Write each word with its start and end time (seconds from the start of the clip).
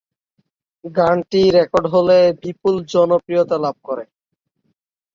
গানটি 0.83 1.41
রেকর্ড 1.51 1.85
করা 1.85 1.93
হলে 1.95 2.17
বিপুল 2.41 2.75
জনপ্রিয়তা 2.93 3.57
লাভ 3.63 3.75
করে। 3.87 4.03